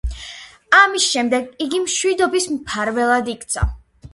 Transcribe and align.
ამის 0.77 1.09
შემდეგ 1.09 1.51
იგი 1.67 1.81
მშვიდობის 1.83 2.49
მფარველად 2.55 3.31
იქცა. 3.37 3.69